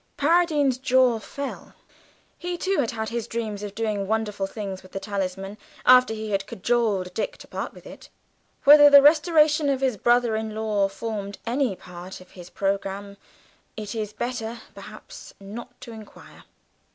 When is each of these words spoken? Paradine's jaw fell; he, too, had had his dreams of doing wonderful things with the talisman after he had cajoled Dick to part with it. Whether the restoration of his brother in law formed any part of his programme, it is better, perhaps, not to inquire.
Paradine's 0.17 0.79
jaw 0.79 1.19
fell; 1.19 1.75
he, 2.39 2.57
too, 2.57 2.77
had 2.79 2.89
had 2.89 3.09
his 3.09 3.27
dreams 3.27 3.61
of 3.61 3.75
doing 3.75 4.07
wonderful 4.07 4.47
things 4.47 4.81
with 4.81 4.93
the 4.93 4.99
talisman 4.99 5.59
after 5.85 6.11
he 6.15 6.31
had 6.31 6.47
cajoled 6.47 7.13
Dick 7.13 7.37
to 7.37 7.47
part 7.47 7.71
with 7.75 7.85
it. 7.85 8.09
Whether 8.63 8.89
the 8.89 9.03
restoration 9.03 9.69
of 9.69 9.79
his 9.81 9.97
brother 9.97 10.35
in 10.35 10.55
law 10.55 10.87
formed 10.87 11.37
any 11.45 11.75
part 11.75 12.19
of 12.19 12.31
his 12.31 12.49
programme, 12.49 13.15
it 13.77 13.93
is 13.93 14.11
better, 14.11 14.61
perhaps, 14.73 15.35
not 15.39 15.79
to 15.81 15.91
inquire. 15.91 16.45